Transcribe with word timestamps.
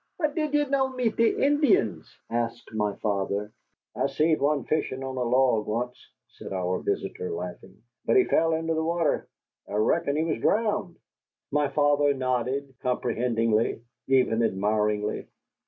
"But 0.17 0.33
did 0.33 0.55
you 0.55 0.65
no' 0.67 0.89
meet 0.89 1.15
the 1.15 1.43
Indians?" 1.45 2.11
asked 2.27 2.73
my 2.73 2.95
father. 3.03 3.51
"I 3.95 4.07
seed 4.07 4.41
one 4.41 4.63
fishing 4.63 5.03
on 5.03 5.15
a 5.15 5.21
log 5.21 5.67
once," 5.67 5.95
said 6.27 6.51
our 6.51 6.79
visitor, 6.79 7.29
laughing, 7.29 7.77
"but 8.03 8.17
he 8.17 8.23
fell 8.23 8.53
into 8.53 8.73
the 8.73 8.83
water. 8.83 9.27
I 9.69 9.75
reckon 9.75 10.15
he 10.15 10.23
was 10.23 10.39
drowned." 10.41 10.95
My 11.51 11.67
father 11.67 12.15
nodded 12.15 12.73
comprehendingly, 12.81 13.83
even 14.07 14.41
admiringly. 14.41 15.27